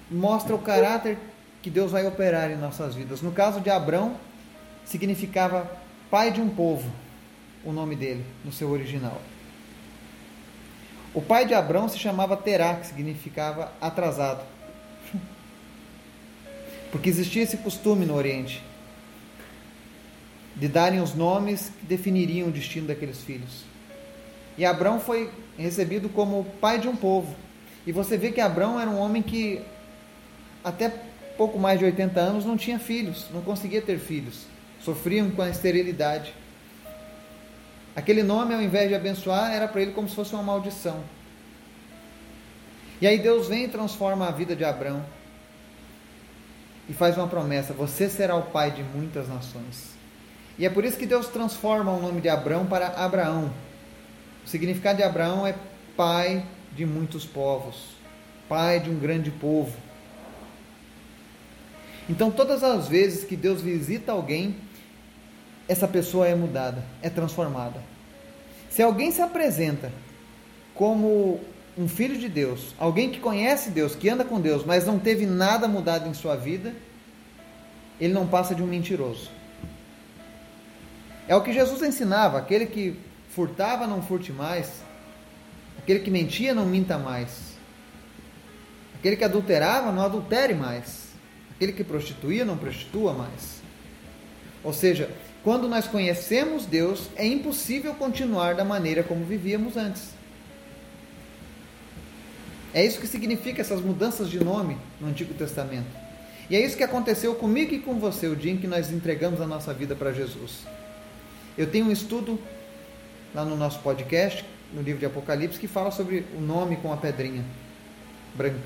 mostra 0.09 0.55
o 0.55 0.59
caráter 0.59 1.19
que 1.63 1.69
Deus 1.69 1.91
vai 1.91 2.07
operar 2.07 2.51
em 2.51 2.57
nossas 2.57 2.95
vidas. 2.95 3.23
No 3.23 3.33
caso 3.33 3.61
de 3.61 3.71
Abrão, 3.71 4.17
significava 4.85 5.69
pai 6.09 6.31
de 6.31 6.41
um 6.41 6.49
povo, 6.49 6.89
o 7.65 7.73
nome 7.73 7.97
dele, 7.97 8.25
no 8.45 8.53
seu 8.53 8.71
original. 8.71 9.21
O 11.17 11.23
pai 11.23 11.47
de 11.47 11.55
Abrão 11.55 11.89
se 11.89 11.99
chamava 11.99 12.37
Terá, 12.37 12.75
que 12.75 12.89
significava 12.89 13.73
atrasado. 13.81 14.45
Porque 16.93 17.09
existia 17.09 17.43
esse 17.43 17.57
costume 17.57 18.05
no 18.05 18.15
Oriente 18.15 18.63
de 20.55 20.69
darem 20.69 21.01
os 21.01 21.15
nomes 21.15 21.73
que 21.81 21.87
definiriam 21.87 22.49
o 22.49 22.53
destino 22.53 22.87
daqueles 22.87 23.23
filhos. 23.23 23.65
E 24.59 24.67
Abrão 24.67 25.01
foi 25.01 25.31
recebido 25.57 26.11
como 26.11 26.45
pai 26.61 26.79
de 26.79 26.87
um 26.87 26.95
povo. 26.95 27.35
E 27.87 27.93
você 27.93 28.19
vê 28.19 28.31
que 28.31 28.41
Abrão 28.43 28.79
era 28.79 28.91
um 28.91 28.99
homem 28.99 29.23
que 29.23 29.63
até 30.63 30.93
pouco 31.39 31.59
mais 31.59 31.79
de 31.79 31.87
80 31.87 32.21
anos, 32.21 32.45
não 32.45 32.59
tinha 32.59 32.79
filhos, 32.79 33.27
não 33.33 33.41
conseguia 33.41 33.81
ter 33.81 33.99
filhos, 33.99 34.43
sofriam 34.83 35.31
com 35.31 35.41
a 35.41 35.49
esterilidade. 35.49 36.35
Aquele 37.97 38.23
nome, 38.23 38.55
ao 38.55 38.61
invés 38.61 38.91
de 38.91 38.95
abençoar, 38.95 39.51
era 39.51 39.67
para 39.67 39.81
ele 39.81 39.93
como 39.93 40.07
se 40.07 40.15
fosse 40.15 40.35
uma 40.35 40.43
maldição. 40.43 41.03
E 43.01 43.07
aí 43.07 43.19
Deus 43.19 43.49
vem 43.49 43.65
e 43.65 43.69
transforma 43.69 44.29
a 44.29 44.31
vida 44.31 44.55
de 44.55 44.65
Abraão 44.65 45.03
e 46.89 46.93
faz 46.93 47.17
uma 47.17 47.27
promessa: 47.27 47.73
Você 47.73 48.09
será 48.11 48.37
o 48.37 48.43
pai 48.43 48.71
de 48.71 48.83
muitas 48.83 49.29
nações. 49.29 49.97
E 50.59 50.67
é 50.67 50.71
por 50.71 50.85
isso 50.85 50.99
que 50.99 51.07
Deus 51.07 51.29
transforma 51.29 51.91
o 51.91 52.01
nome 52.01 52.21
de 52.21 52.29
Abraão 52.29 52.67
para 52.67 52.89
Abraão. 52.89 53.51
O 54.45 54.49
significado 54.49 54.99
de 54.99 55.03
Abraão 55.03 55.47
é 55.47 55.55
pai 55.97 56.45
de 56.75 56.85
muitos 56.85 57.25
povos, 57.25 57.97
pai 58.49 58.79
de 58.79 58.91
um 58.91 58.99
grande 58.99 59.31
povo. 59.31 59.75
Então, 62.09 62.31
todas 62.31 62.63
as 62.63 62.89
vezes 62.89 63.25
que 63.25 63.37
Deus 63.37 63.61
visita 63.61 64.13
alguém, 64.13 64.55
essa 65.69 65.89
pessoa 65.89 66.27
é 66.27 66.35
mudada, 66.35 66.85
é 67.03 67.11
transformada. 67.11 67.83
Se 68.71 68.83
alguém 68.83 69.11
se 69.11 69.23
apresenta 69.23 69.91
como 70.75 71.41
um 71.77 71.89
filho 71.89 72.19
de 72.19 72.29
Deus, 72.29 72.75
alguém 72.79 73.11
que 73.11 73.21
conhece 73.21 73.71
Deus, 73.71 73.95
que 73.95 74.09
anda 74.09 74.25
com 74.25 74.41
Deus, 74.41 74.65
mas 74.65 74.87
não 74.87 74.99
teve 74.99 75.27
nada 75.27 75.67
mudado 75.67 76.09
em 76.09 76.15
sua 76.15 76.37
vida, 76.37 76.75
ele 78.01 78.13
não 78.13 78.27
passa 78.27 78.55
de 78.55 78.63
um 78.63 78.67
mentiroso. 78.67 79.31
É 81.29 81.35
o 81.35 81.43
que 81.43 81.53
Jesus 81.53 81.83
ensinava: 81.83 82.39
aquele 82.39 82.67
que 82.67 82.99
furtava, 83.31 83.87
não 83.87 84.03
furte 84.03 84.33
mais, 84.33 84.83
aquele 85.79 86.01
que 86.01 86.11
mentia, 86.11 86.55
não 86.55 86.65
minta 86.65 86.99
mais, 86.99 87.57
aquele 88.99 89.17
que 89.17 89.25
adulterava, 89.25 89.93
não 89.93 90.05
adultere 90.05 90.55
mais, 90.55 91.09
aquele 91.55 91.73
que 91.73 91.85
prostituía, 91.85 92.45
não 92.45 92.57
prostitua 92.57 93.13
mais. 93.13 93.61
Ou 94.63 94.73
seja, 94.73 95.11
quando 95.47 95.69
nós 95.69 95.87
conhecemos 95.87 96.67
Deus, 96.67 97.09
é 97.15 97.25
impossível 97.25 97.95
continuar 97.95 98.57
da 98.57 98.65
maneira 98.65 99.05
como 99.05 99.25
vivíamos 99.25 99.77
antes. 99.77 100.09
É 102.75 102.85
isso 102.85 103.01
que 103.01 103.07
significa 103.07 103.61
essas 103.61 103.81
mudanças 103.81 104.29
de 104.29 104.43
nome 104.43 104.77
no 105.01 105.07
Antigo 105.07 105.33
Testamento. 105.35 105.87
E 106.51 106.57
é 106.57 106.67
isso 106.67 106.77
que 106.77 106.83
aconteceu 106.83 107.33
comigo 107.37 107.73
e 107.73 107.79
com 107.79 107.95
você 108.01 108.27
o 108.27 108.35
dia 108.35 108.51
em 108.51 108.57
que 108.57 108.67
nós 108.67 108.91
entregamos 108.91 109.41
a 109.41 109.47
nossa 109.47 109.73
vida 109.73 109.95
para 109.95 110.13
Jesus. 110.13 110.67
Eu 111.57 111.71
tenho 111.71 111.87
um 111.87 111.93
estudo 111.93 112.41
lá 113.33 113.45
no 113.45 113.55
nosso 113.55 113.79
podcast, 113.79 114.45
no 114.75 114.83
livro 114.83 114.99
de 114.99 115.07
Apocalipse, 115.07 115.61
que 115.61 115.69
fala 115.69 115.93
sobre 115.93 116.25
o 116.37 116.41
nome 116.41 116.75
com 116.79 116.93
a 116.93 116.97
pedrinha 116.97 117.45
branca. 118.35 118.59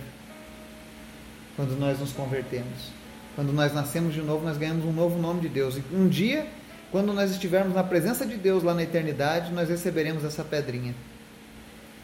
Quando 1.56 1.78
nós 1.78 2.00
nos 2.00 2.12
convertemos. 2.12 2.88
Quando 3.36 3.52
nós 3.52 3.74
nascemos 3.74 4.14
de 4.14 4.22
novo, 4.22 4.46
nós 4.46 4.56
ganhamos 4.56 4.86
um 4.86 4.92
novo 4.92 5.20
nome 5.20 5.42
de 5.42 5.48
Deus. 5.50 5.76
E 5.76 5.84
um 5.94 6.08
dia, 6.08 6.46
quando 6.90 7.12
nós 7.12 7.30
estivermos 7.30 7.74
na 7.74 7.84
presença 7.84 8.26
de 8.26 8.36
Deus 8.36 8.62
lá 8.62 8.74
na 8.74 8.82
eternidade, 8.82 9.52
nós 9.52 9.68
receberemos 9.68 10.24
essa 10.24 10.42
pedrinha. 10.42 10.94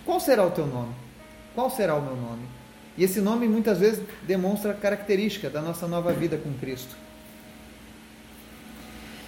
Qual 0.05 0.21
será 0.21 0.45
o 0.45 0.51
teu 0.51 0.67
nome? 0.67 0.95
Qual 1.55 1.69
será 1.69 1.95
o 1.97 2.03
meu 2.03 2.17
nome? 2.17 2.47
E 2.97 3.05
esse 3.05 3.21
nome 3.21 3.49
muitas 3.49 3.79
vezes 3.79 4.03
demonstra 4.23 4.73
característica 4.73 5.51
da 5.51 5.61
nossa 5.61 5.89
nova 5.89 6.13
vida 6.13 6.37
com 6.37 6.53
Cristo. 6.55 6.97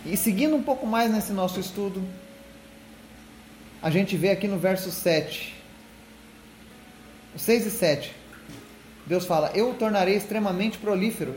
E 0.07 0.17
seguindo 0.17 0.55
um 0.55 0.63
pouco 0.63 0.87
mais 0.87 1.11
nesse 1.11 1.33
nosso 1.33 1.59
estudo, 1.59 2.03
a 3.83 3.91
gente 3.91 4.17
vê 4.17 4.31
aqui 4.31 4.47
no 4.47 4.59
verso 4.59 4.91
7, 4.91 5.55
6 7.37 7.67
e 7.67 7.71
7, 7.71 8.15
Deus 9.07 9.25
fala: 9.25 9.51
Eu 9.55 9.71
o 9.71 9.75
tornarei 9.75 10.17
extremamente 10.17 10.79
prolífero, 10.79 11.35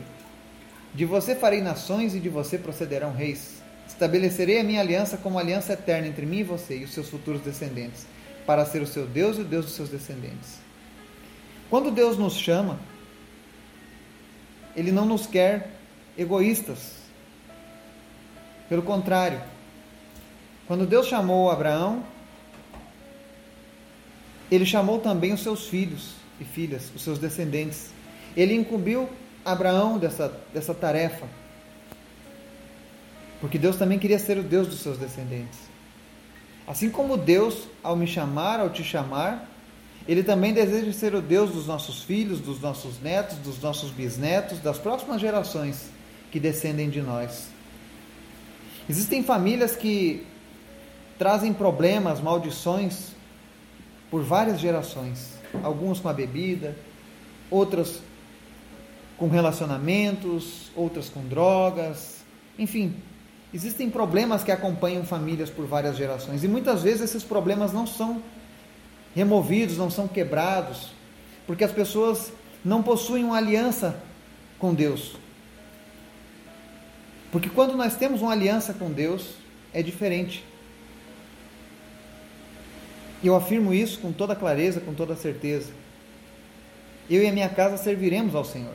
de 0.94 1.04
você 1.04 1.34
farei 1.34 1.60
nações 1.60 2.14
e 2.14 2.20
de 2.20 2.28
você 2.28 2.58
procederão 2.58 3.12
reis. 3.12 3.61
Estabelecerei 3.92 4.58
a 4.58 4.64
minha 4.64 4.80
aliança 4.80 5.16
como 5.16 5.38
aliança 5.38 5.74
eterna 5.74 6.08
entre 6.08 6.24
mim 6.24 6.38
e 6.38 6.44
você 6.44 6.78
e 6.78 6.84
os 6.84 6.92
seus 6.92 7.08
futuros 7.08 7.42
descendentes, 7.42 8.06
para 8.46 8.64
ser 8.64 8.80
o 8.80 8.86
seu 8.86 9.06
Deus 9.06 9.36
e 9.36 9.42
o 9.42 9.44
Deus 9.44 9.66
dos 9.66 9.74
seus 9.74 9.90
descendentes. 9.90 10.58
Quando 11.68 11.90
Deus 11.90 12.16
nos 12.16 12.34
chama, 12.34 12.80
Ele 14.74 14.90
não 14.90 15.04
nos 15.04 15.26
quer 15.26 15.70
egoístas, 16.16 17.02
pelo 18.68 18.82
contrário, 18.82 19.40
quando 20.66 20.86
Deus 20.86 21.06
chamou 21.06 21.50
Abraão, 21.50 22.02
ele 24.50 24.64
chamou 24.64 24.98
também 24.98 25.32
os 25.32 25.42
seus 25.42 25.66
filhos 25.66 26.14
e 26.40 26.44
filhas, 26.44 26.90
os 26.94 27.02
seus 27.02 27.18
descendentes. 27.18 27.90
Ele 28.36 28.54
incumbiu 28.54 29.08
Abraão 29.44 29.98
dessa, 29.98 30.28
dessa 30.52 30.72
tarefa. 30.72 31.26
Porque 33.42 33.58
Deus 33.58 33.74
também 33.74 33.98
queria 33.98 34.20
ser 34.20 34.38
o 34.38 34.42
Deus 34.44 34.68
dos 34.68 34.78
seus 34.78 34.96
descendentes. 34.96 35.58
Assim 36.64 36.88
como 36.88 37.16
Deus, 37.16 37.66
ao 37.82 37.96
me 37.96 38.06
chamar, 38.06 38.60
ao 38.60 38.70
te 38.70 38.84
chamar, 38.84 39.50
Ele 40.06 40.22
também 40.22 40.52
deseja 40.52 40.92
ser 40.92 41.12
o 41.12 41.20
Deus 41.20 41.50
dos 41.50 41.66
nossos 41.66 42.04
filhos, 42.04 42.38
dos 42.38 42.60
nossos 42.60 43.02
netos, 43.02 43.36
dos 43.38 43.60
nossos 43.60 43.90
bisnetos, 43.90 44.60
das 44.60 44.78
próximas 44.78 45.20
gerações 45.20 45.90
que 46.30 46.38
descendem 46.38 46.88
de 46.88 47.02
nós. 47.02 47.48
Existem 48.88 49.24
famílias 49.24 49.74
que 49.74 50.24
trazem 51.18 51.52
problemas, 51.52 52.20
maldições 52.20 53.08
por 54.08 54.22
várias 54.22 54.60
gerações. 54.60 55.32
Alguns 55.64 55.98
com 55.98 56.08
a 56.08 56.12
bebida, 56.12 56.76
outras 57.50 58.00
com 59.18 59.28
relacionamentos, 59.28 60.70
outras 60.76 61.08
com 61.08 61.26
drogas, 61.26 62.22
enfim, 62.56 62.94
existem 63.52 63.90
problemas 63.90 64.42
que 64.42 64.50
acompanham 64.50 65.04
famílias 65.04 65.50
por 65.50 65.66
várias 65.66 65.96
gerações 65.96 66.42
e 66.42 66.48
muitas 66.48 66.82
vezes 66.82 67.02
esses 67.02 67.22
problemas 67.22 67.72
não 67.72 67.86
são 67.86 68.22
removidos, 69.14 69.76
não 69.76 69.90
são 69.90 70.08
quebrados, 70.08 70.92
porque 71.46 71.64
as 71.64 71.72
pessoas 71.72 72.32
não 72.64 72.82
possuem 72.82 73.24
uma 73.24 73.36
aliança 73.36 74.00
com 74.58 74.72
Deus. 74.72 75.16
Porque 77.30 77.48
quando 77.48 77.76
nós 77.76 77.96
temos 77.96 78.22
uma 78.22 78.32
aliança 78.32 78.72
com 78.74 78.90
Deus, 78.90 79.34
é 79.72 79.82
diferente. 79.82 80.44
Eu 83.24 83.36
afirmo 83.36 83.72
isso 83.72 83.98
com 84.00 84.12
toda 84.12 84.34
clareza, 84.34 84.80
com 84.80 84.92
toda 84.92 85.14
certeza. 85.16 85.70
Eu 87.08 87.22
e 87.22 87.26
a 87.26 87.32
minha 87.32 87.48
casa 87.48 87.76
serviremos 87.76 88.34
ao 88.34 88.44
Senhor. 88.44 88.74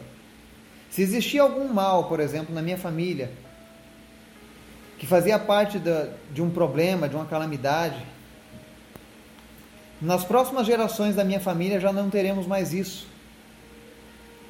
Se 0.90 1.02
existia 1.02 1.42
algum 1.42 1.68
mal, 1.72 2.06
por 2.06 2.20
exemplo, 2.20 2.54
na 2.54 2.62
minha 2.62 2.78
família, 2.78 3.32
que 4.98 5.06
fazia 5.06 5.38
parte 5.38 5.82
de 6.32 6.42
um 6.42 6.50
problema, 6.50 7.08
de 7.08 7.16
uma 7.16 7.26
calamidade, 7.26 8.04
nas 10.02 10.24
próximas 10.24 10.66
gerações 10.66 11.16
da 11.16 11.24
minha 11.24 11.40
família 11.40 11.80
já 11.80 11.92
não 11.92 12.10
teremos 12.10 12.46
mais 12.46 12.74
isso 12.74 13.08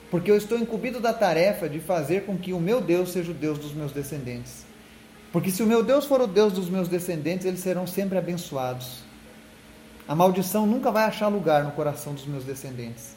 porque 0.09 0.31
eu 0.31 0.37
estou 0.37 0.57
incumbido 0.57 0.99
da 0.99 1.13
tarefa 1.13 1.67
de 1.67 1.79
fazer 1.79 2.25
com 2.25 2.37
que 2.37 2.53
o 2.53 2.59
meu 2.59 2.79
Deus 2.79 3.11
seja 3.11 3.31
o 3.31 3.35
Deus 3.35 3.59
dos 3.59 3.73
meus 3.73 3.91
descendentes. 3.91 4.65
Porque 5.33 5.51
se 5.51 5.61
o 5.61 5.67
meu 5.67 5.83
Deus 5.83 6.05
for 6.05 6.21
o 6.21 6.27
Deus 6.27 6.53
dos 6.53 6.69
meus 6.69 6.87
descendentes, 6.87 7.45
eles 7.45 7.59
serão 7.59 7.85
sempre 7.85 8.17
abençoados. 8.17 8.99
A 10.07 10.15
maldição 10.15 10.65
nunca 10.65 10.91
vai 10.91 11.03
achar 11.03 11.27
lugar 11.27 11.65
no 11.65 11.71
coração 11.71 12.13
dos 12.13 12.25
meus 12.25 12.45
descendentes. 12.45 13.15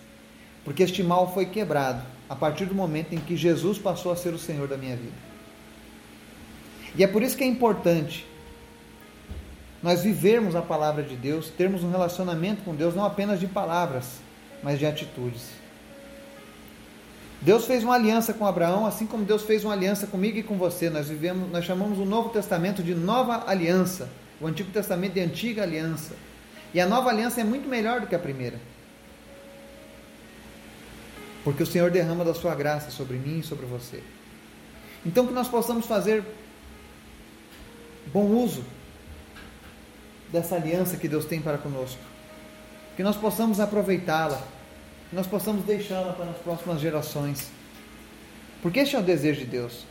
Porque 0.64 0.82
este 0.82 1.02
mal 1.02 1.32
foi 1.32 1.46
quebrado 1.46 2.02
a 2.28 2.34
partir 2.34 2.66
do 2.66 2.74
momento 2.74 3.14
em 3.14 3.20
que 3.20 3.36
Jesus 3.36 3.78
passou 3.78 4.10
a 4.10 4.16
ser 4.16 4.34
o 4.34 4.38
Senhor 4.38 4.66
da 4.66 4.76
minha 4.76 4.96
vida. 4.96 5.29
E 6.96 7.04
é 7.04 7.06
por 7.06 7.22
isso 7.22 7.36
que 7.36 7.44
é 7.44 7.46
importante 7.46 8.26
nós 9.82 10.02
vivermos 10.02 10.54
a 10.54 10.60
palavra 10.60 11.02
de 11.02 11.16
Deus, 11.16 11.48
termos 11.48 11.82
um 11.82 11.90
relacionamento 11.90 12.62
com 12.62 12.74
Deus 12.74 12.94
não 12.94 13.04
apenas 13.04 13.40
de 13.40 13.46
palavras, 13.46 14.20
mas 14.62 14.78
de 14.78 14.84
atitudes. 14.84 15.60
Deus 17.40 17.64
fez 17.64 17.82
uma 17.82 17.94
aliança 17.94 18.34
com 18.34 18.44
Abraão, 18.44 18.84
assim 18.84 19.06
como 19.06 19.24
Deus 19.24 19.42
fez 19.42 19.64
uma 19.64 19.72
aliança 19.72 20.06
comigo 20.06 20.36
e 20.36 20.42
com 20.42 20.58
você. 20.58 20.90
Nós 20.90 21.08
vivemos, 21.08 21.50
nós 21.50 21.64
chamamos 21.64 21.98
o 21.98 22.04
Novo 22.04 22.28
Testamento 22.28 22.82
de 22.82 22.94
Nova 22.94 23.44
Aliança, 23.46 24.10
o 24.38 24.46
Antigo 24.46 24.70
Testamento 24.70 25.14
de 25.14 25.20
Antiga 25.20 25.62
Aliança. 25.62 26.14
E 26.74 26.80
a 26.80 26.86
Nova 26.86 27.08
Aliança 27.08 27.40
é 27.40 27.44
muito 27.44 27.66
melhor 27.66 28.02
do 28.02 28.06
que 28.06 28.14
a 28.14 28.18
primeira. 28.18 28.60
Porque 31.42 31.62
o 31.62 31.66
Senhor 31.66 31.90
derrama 31.90 32.26
da 32.26 32.34
sua 32.34 32.54
graça 32.54 32.90
sobre 32.90 33.16
mim 33.16 33.38
e 33.38 33.42
sobre 33.42 33.64
você. 33.64 34.02
Então 35.06 35.26
que 35.26 35.32
nós 35.32 35.48
possamos 35.48 35.86
fazer 35.86 36.22
bom 38.12 38.26
uso 38.26 38.64
dessa 40.30 40.56
aliança 40.56 40.96
que 40.96 41.08
Deus 41.08 41.24
tem 41.24 41.40
para 41.40 41.58
conosco. 41.58 42.00
Que 42.96 43.02
nós 43.02 43.16
possamos 43.16 43.60
aproveitá-la 43.60 44.40
que 45.10 45.16
nós 45.16 45.26
possamos 45.26 45.64
deixá-la 45.64 46.12
para 46.12 46.30
as 46.30 46.36
próximas 46.36 46.80
gerações. 46.80 47.50
Porque 48.62 48.78
este 48.78 48.94
é 48.94 48.98
o 48.98 49.02
desejo 49.02 49.40
de 49.40 49.46
Deus. 49.46 49.84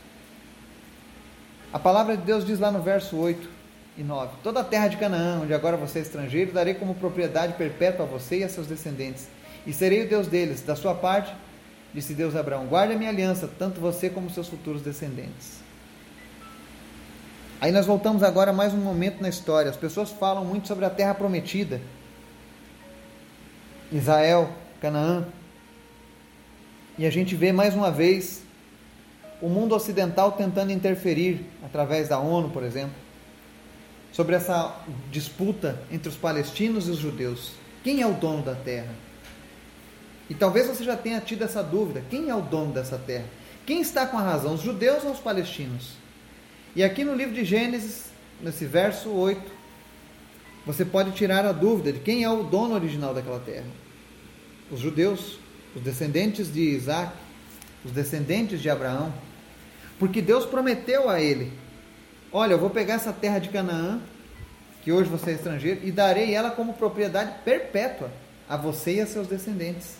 A 1.70 1.78
palavra 1.78 2.16
de 2.16 2.22
Deus 2.22 2.44
diz 2.44 2.58
lá 2.58 2.72
no 2.72 2.82
verso 2.82 3.16
8 3.16 3.46
e 3.98 4.02
9: 4.02 4.36
Toda 4.42 4.60
a 4.60 4.64
terra 4.64 4.88
de 4.88 4.96
Canaã, 4.96 5.40
onde 5.42 5.52
agora 5.52 5.76
você 5.76 5.98
é 5.98 6.02
estrangeiro, 6.02 6.52
darei 6.52 6.72
como 6.72 6.94
propriedade 6.94 7.52
perpétua 7.52 8.06
a 8.06 8.08
você 8.08 8.38
e 8.38 8.44
a 8.44 8.48
seus 8.48 8.66
descendentes, 8.66 9.28
e 9.66 9.72
serei 9.74 10.04
o 10.04 10.08
Deus 10.08 10.26
deles. 10.26 10.62
Da 10.62 10.74
sua 10.74 10.94
parte, 10.94 11.32
disse 11.92 12.14
Deus 12.14 12.34
a 12.34 12.40
Abraão: 12.40 12.66
Guarde 12.66 12.94
a 12.94 12.96
minha 12.96 13.10
aliança, 13.10 13.48
tanto 13.58 13.78
você 13.78 14.08
como 14.08 14.30
seus 14.30 14.48
futuros 14.48 14.80
descendentes. 14.80 15.60
Aí 17.60 17.70
nós 17.70 17.84
voltamos 17.84 18.22
agora 18.22 18.52
a 18.52 18.54
mais 18.54 18.72
um 18.72 18.78
momento 18.78 19.20
na 19.20 19.28
história. 19.28 19.70
As 19.70 19.76
pessoas 19.76 20.10
falam 20.10 20.42
muito 20.46 20.66
sobre 20.66 20.86
a 20.86 20.90
terra 20.90 21.14
prometida. 21.14 21.78
Israel, 23.92 24.50
Canaã. 24.80 25.26
E 26.96 27.04
a 27.04 27.10
gente 27.10 27.36
vê 27.36 27.52
mais 27.52 27.74
uma 27.74 27.90
vez 27.90 28.42
o 29.42 29.48
mundo 29.48 29.74
ocidental 29.74 30.32
tentando 30.32 30.72
interferir 30.72 31.44
através 31.62 32.08
da 32.08 32.18
ONU, 32.18 32.48
por 32.48 32.62
exemplo, 32.62 32.94
sobre 34.10 34.36
essa 34.36 34.74
disputa 35.10 35.78
entre 35.92 36.08
os 36.08 36.16
palestinos 36.16 36.88
e 36.88 36.90
os 36.92 36.98
judeus. 36.98 37.52
Quem 37.84 38.00
é 38.00 38.06
o 38.06 38.14
dono 38.14 38.42
da 38.42 38.54
terra? 38.54 38.94
E 40.30 40.34
talvez 40.34 40.66
você 40.66 40.82
já 40.82 40.96
tenha 40.96 41.20
tido 41.20 41.44
essa 41.44 41.62
dúvida: 41.62 42.02
quem 42.08 42.30
é 42.30 42.34
o 42.34 42.40
dono 42.40 42.72
dessa 42.72 42.96
terra? 42.96 43.26
Quem 43.66 43.82
está 43.82 44.06
com 44.06 44.16
a 44.16 44.22
razão, 44.22 44.54
os 44.54 44.62
judeus 44.62 45.04
ou 45.04 45.12
os 45.12 45.18
palestinos? 45.18 46.00
E 46.74 46.84
aqui 46.84 47.02
no 47.02 47.14
livro 47.14 47.34
de 47.34 47.44
Gênesis, 47.44 48.04
nesse 48.40 48.64
verso 48.64 49.10
8, 49.10 49.42
você 50.64 50.84
pode 50.84 51.10
tirar 51.12 51.44
a 51.44 51.50
dúvida 51.50 51.92
de 51.92 51.98
quem 51.98 52.22
é 52.22 52.30
o 52.30 52.44
dono 52.44 52.74
original 52.74 53.12
daquela 53.12 53.40
terra. 53.40 53.66
Os 54.70 54.78
judeus, 54.78 55.38
os 55.74 55.82
descendentes 55.82 56.52
de 56.52 56.60
Isaac, 56.60 57.12
os 57.84 57.90
descendentes 57.90 58.62
de 58.62 58.70
Abraão. 58.70 59.12
Porque 59.98 60.22
Deus 60.22 60.46
prometeu 60.46 61.10
a 61.10 61.20
ele: 61.20 61.52
Olha, 62.32 62.52
eu 62.52 62.58
vou 62.58 62.70
pegar 62.70 62.94
essa 62.94 63.12
terra 63.12 63.40
de 63.40 63.48
Canaã, 63.48 64.00
que 64.84 64.92
hoje 64.92 65.10
você 65.10 65.32
é 65.32 65.34
estrangeiro, 65.34 65.80
e 65.82 65.90
darei 65.90 66.32
ela 66.32 66.52
como 66.52 66.74
propriedade 66.74 67.34
perpétua 67.44 68.12
a 68.48 68.56
você 68.56 68.94
e 68.94 69.00
a 69.00 69.06
seus 69.06 69.26
descendentes. 69.26 69.96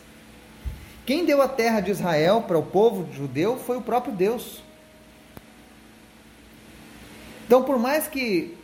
Quem 1.04 1.24
deu 1.24 1.42
a 1.42 1.48
terra 1.48 1.80
de 1.80 1.90
Israel 1.90 2.44
para 2.46 2.58
o 2.58 2.62
povo 2.62 3.12
judeu 3.12 3.56
foi 3.58 3.76
o 3.76 3.82
próprio 3.82 4.14
Deus. 4.14 4.62
Então, 7.50 7.64
por 7.64 7.80
mais 7.80 8.06
que 8.06 8.56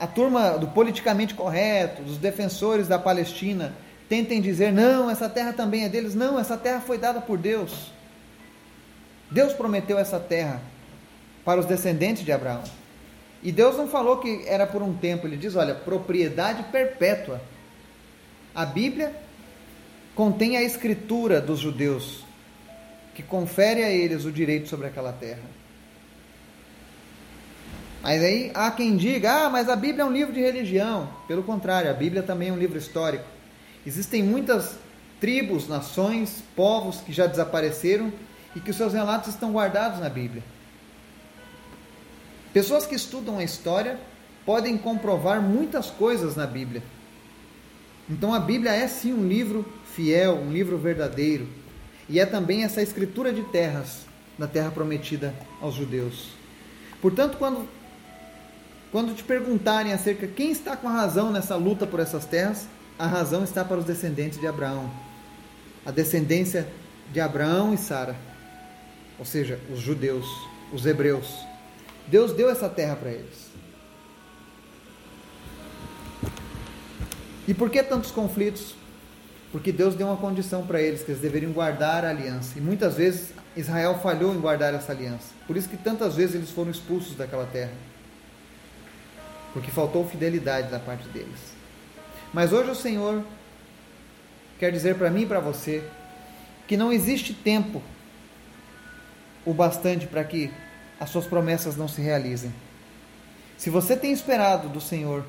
a 0.00 0.08
turma 0.08 0.58
do 0.58 0.66
politicamente 0.66 1.34
correto, 1.34 2.02
dos 2.02 2.18
defensores 2.18 2.88
da 2.88 2.98
Palestina, 2.98 3.72
tentem 4.08 4.40
dizer: 4.40 4.72
não, 4.72 5.08
essa 5.08 5.28
terra 5.28 5.52
também 5.52 5.84
é 5.84 5.88
deles. 5.88 6.16
Não, 6.16 6.36
essa 6.36 6.56
terra 6.56 6.80
foi 6.80 6.98
dada 6.98 7.20
por 7.20 7.38
Deus. 7.38 7.92
Deus 9.30 9.52
prometeu 9.52 9.96
essa 9.96 10.18
terra 10.18 10.60
para 11.44 11.60
os 11.60 11.66
descendentes 11.66 12.24
de 12.24 12.32
Abraão. 12.32 12.64
E 13.40 13.52
Deus 13.52 13.76
não 13.76 13.86
falou 13.86 14.18
que 14.18 14.42
era 14.48 14.66
por 14.66 14.82
um 14.82 14.92
tempo, 14.92 15.24
ele 15.24 15.36
diz: 15.36 15.54
olha, 15.54 15.76
propriedade 15.76 16.64
perpétua. 16.72 17.40
A 18.52 18.66
Bíblia 18.66 19.14
contém 20.16 20.56
a 20.56 20.62
escritura 20.64 21.40
dos 21.40 21.60
judeus, 21.60 22.24
que 23.14 23.22
confere 23.22 23.84
a 23.84 23.90
eles 23.90 24.24
o 24.24 24.32
direito 24.32 24.68
sobre 24.68 24.88
aquela 24.88 25.12
terra. 25.12 25.53
Mas 28.04 28.22
aí 28.22 28.50
há 28.52 28.70
quem 28.70 28.98
diga: 28.98 29.46
ah, 29.46 29.50
mas 29.50 29.66
a 29.66 29.74
Bíblia 29.74 30.02
é 30.02 30.04
um 30.04 30.12
livro 30.12 30.32
de 30.32 30.40
religião. 30.40 31.08
Pelo 31.26 31.42
contrário, 31.42 31.90
a 31.90 31.94
Bíblia 31.94 32.22
também 32.22 32.50
é 32.50 32.52
um 32.52 32.58
livro 32.58 32.76
histórico. 32.76 33.24
Existem 33.86 34.22
muitas 34.22 34.76
tribos, 35.18 35.66
nações, 35.66 36.44
povos 36.54 37.00
que 37.00 37.14
já 37.14 37.26
desapareceram 37.26 38.12
e 38.54 38.60
que 38.60 38.70
os 38.70 38.76
seus 38.76 38.92
relatos 38.92 39.30
estão 39.30 39.52
guardados 39.52 40.00
na 40.00 40.10
Bíblia. 40.10 40.42
Pessoas 42.52 42.86
que 42.86 42.94
estudam 42.94 43.38
a 43.38 43.42
história 43.42 43.98
podem 44.44 44.76
comprovar 44.76 45.40
muitas 45.40 45.88
coisas 45.88 46.36
na 46.36 46.46
Bíblia. 46.46 46.82
Então 48.08 48.34
a 48.34 48.38
Bíblia 48.38 48.72
é 48.72 48.86
sim 48.86 49.14
um 49.14 49.26
livro 49.26 49.64
fiel, 49.94 50.34
um 50.36 50.52
livro 50.52 50.76
verdadeiro. 50.76 51.48
E 52.06 52.20
é 52.20 52.26
também 52.26 52.64
essa 52.64 52.82
escritura 52.82 53.32
de 53.32 53.42
terras, 53.44 54.00
da 54.38 54.46
terra 54.46 54.70
prometida 54.70 55.34
aos 55.58 55.74
judeus. 55.74 56.32
Portanto, 57.00 57.38
quando, 57.38 57.66
quando 58.94 59.12
te 59.12 59.24
perguntarem 59.24 59.92
acerca 59.92 60.24
quem 60.24 60.52
está 60.52 60.76
com 60.76 60.88
a 60.88 60.92
razão 60.92 61.32
nessa 61.32 61.56
luta 61.56 61.84
por 61.84 61.98
essas 61.98 62.24
terras, 62.26 62.68
a 62.96 63.08
razão 63.08 63.42
está 63.42 63.64
para 63.64 63.76
os 63.76 63.84
descendentes 63.84 64.38
de 64.38 64.46
Abraão. 64.46 64.88
A 65.84 65.90
descendência 65.90 66.68
de 67.12 67.20
Abraão 67.20 67.74
e 67.74 67.76
Sara. 67.76 68.14
Ou 69.18 69.24
seja, 69.24 69.58
os 69.68 69.80
judeus, 69.80 70.24
os 70.72 70.86
hebreus. 70.86 71.44
Deus 72.06 72.32
deu 72.34 72.48
essa 72.48 72.68
terra 72.68 72.94
para 72.94 73.10
eles. 73.10 73.50
E 77.48 77.52
por 77.52 77.70
que 77.70 77.82
tantos 77.82 78.12
conflitos? 78.12 78.76
Porque 79.50 79.72
Deus 79.72 79.96
deu 79.96 80.06
uma 80.06 80.18
condição 80.18 80.64
para 80.64 80.80
eles, 80.80 81.02
que 81.02 81.10
eles 81.10 81.20
deveriam 81.20 81.50
guardar 81.50 82.04
a 82.04 82.10
aliança. 82.10 82.56
E 82.56 82.60
muitas 82.60 82.94
vezes 82.94 83.34
Israel 83.56 83.98
falhou 84.00 84.32
em 84.32 84.38
guardar 84.38 84.72
essa 84.72 84.92
aliança. 84.92 85.34
Por 85.48 85.56
isso 85.56 85.68
que 85.68 85.76
tantas 85.76 86.14
vezes 86.14 86.36
eles 86.36 86.50
foram 86.50 86.70
expulsos 86.70 87.16
daquela 87.16 87.46
terra. 87.46 87.72
Porque 89.54 89.70
faltou 89.70 90.06
fidelidade 90.06 90.70
da 90.70 90.78
parte 90.78 91.08
deles. 91.08 91.54
Mas 92.34 92.52
hoje 92.52 92.70
o 92.70 92.74
Senhor 92.74 93.24
quer 94.58 94.70
dizer 94.70 94.96
para 94.96 95.08
mim 95.08 95.22
e 95.22 95.26
para 95.26 95.40
você 95.40 95.82
que 96.66 96.76
não 96.76 96.92
existe 96.92 97.32
tempo 97.32 97.80
o 99.46 99.54
bastante 99.54 100.06
para 100.06 100.24
que 100.24 100.52
as 100.98 101.08
suas 101.10 101.26
promessas 101.26 101.76
não 101.76 101.88
se 101.88 102.02
realizem. 102.02 102.52
Se 103.56 103.70
você 103.70 103.96
tem 103.96 104.12
esperado 104.12 104.68
do 104.68 104.80
Senhor, 104.80 105.24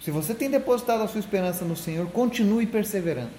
se 0.00 0.10
você 0.10 0.34
tem 0.34 0.50
depositado 0.50 1.02
a 1.02 1.08
sua 1.08 1.20
esperança 1.20 1.64
no 1.64 1.76
Senhor, 1.76 2.10
continue 2.10 2.66
perseverando. 2.66 3.30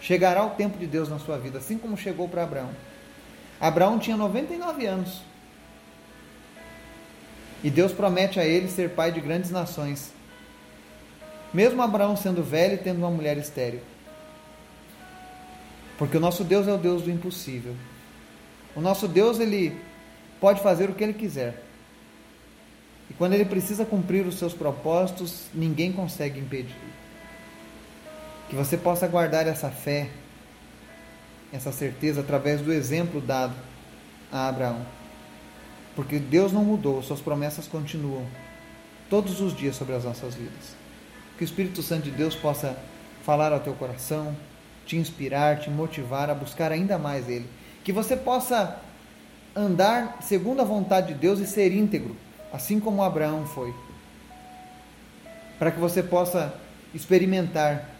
Chegará 0.00 0.44
o 0.44 0.50
tempo 0.50 0.78
de 0.78 0.86
Deus 0.86 1.08
na 1.08 1.18
sua 1.18 1.38
vida, 1.38 1.58
assim 1.58 1.76
como 1.76 1.96
chegou 1.96 2.28
para 2.28 2.44
Abraão. 2.44 2.70
Abraão 3.60 3.98
tinha 3.98 4.16
99 4.16 4.86
anos. 4.86 5.22
E 7.62 7.70
Deus 7.70 7.92
promete 7.92 8.38
a 8.38 8.44
ele 8.44 8.68
ser 8.68 8.90
pai 8.90 9.10
de 9.10 9.20
grandes 9.20 9.50
nações. 9.50 10.12
Mesmo 11.52 11.82
Abraão 11.82 12.16
sendo 12.16 12.42
velho 12.42 12.74
e 12.74 12.78
tendo 12.78 12.98
uma 12.98 13.10
mulher 13.10 13.36
estéril. 13.36 13.80
Porque 15.96 16.16
o 16.16 16.20
nosso 16.20 16.44
Deus 16.44 16.68
é 16.68 16.72
o 16.72 16.78
Deus 16.78 17.02
do 17.02 17.10
impossível. 17.10 17.74
O 18.76 18.80
nosso 18.80 19.08
Deus, 19.08 19.40
ele 19.40 19.76
pode 20.40 20.62
fazer 20.62 20.88
o 20.88 20.94
que 20.94 21.02
ele 21.02 21.14
quiser. 21.14 21.64
E 23.10 23.14
quando 23.14 23.32
ele 23.32 23.44
precisa 23.44 23.84
cumprir 23.84 24.24
os 24.26 24.38
seus 24.38 24.52
propósitos, 24.54 25.46
ninguém 25.52 25.90
consegue 25.90 26.38
impedir. 26.38 26.76
Que 28.48 28.54
você 28.54 28.76
possa 28.76 29.08
guardar 29.08 29.46
essa 29.46 29.70
fé, 29.70 30.08
essa 31.52 31.72
certeza 31.72 32.20
através 32.20 32.60
do 32.60 32.72
exemplo 32.72 33.20
dado 33.20 33.54
a 34.30 34.48
Abraão. 34.48 34.86
Porque 35.98 36.20
Deus 36.20 36.52
não 36.52 36.62
mudou, 36.62 37.02
suas 37.02 37.20
promessas 37.20 37.66
continuam 37.66 38.24
todos 39.10 39.40
os 39.40 39.52
dias 39.52 39.74
sobre 39.74 39.96
as 39.96 40.04
nossas 40.04 40.32
vidas. 40.32 40.76
Que 41.36 41.42
o 41.42 41.44
Espírito 41.44 41.82
Santo 41.82 42.04
de 42.04 42.12
Deus 42.12 42.36
possa 42.36 42.78
falar 43.24 43.52
ao 43.52 43.58
teu 43.58 43.72
coração, 43.72 44.36
te 44.86 44.96
inspirar, 44.96 45.58
te 45.58 45.68
motivar 45.68 46.30
a 46.30 46.34
buscar 46.36 46.70
ainda 46.70 46.98
mais 46.98 47.28
Ele. 47.28 47.48
Que 47.82 47.92
você 47.92 48.16
possa 48.16 48.80
andar 49.56 50.18
segundo 50.22 50.62
a 50.62 50.64
vontade 50.64 51.14
de 51.14 51.14
Deus 51.14 51.40
e 51.40 51.46
ser 51.48 51.72
íntegro, 51.72 52.14
assim 52.52 52.78
como 52.78 53.02
Abraão 53.02 53.44
foi. 53.44 53.74
Para 55.58 55.72
que 55.72 55.80
você 55.80 56.00
possa 56.00 56.54
experimentar 56.94 57.90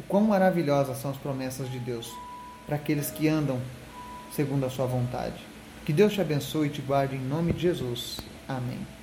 o 0.00 0.02
quão 0.02 0.24
maravilhosas 0.24 0.98
são 0.98 1.12
as 1.12 1.16
promessas 1.16 1.70
de 1.70 1.78
Deus 1.78 2.12
para 2.66 2.76
aqueles 2.76 3.10
que 3.10 3.26
andam 3.26 3.58
segundo 4.34 4.66
a 4.66 4.70
sua 4.70 4.84
vontade. 4.84 5.55
Que 5.86 5.92
Deus 5.92 6.12
te 6.12 6.20
abençoe 6.20 6.66
e 6.66 6.70
te 6.70 6.82
guarde 6.82 7.14
em 7.14 7.20
nome 7.20 7.52
de 7.52 7.60
Jesus. 7.60 8.18
Amém. 8.48 8.95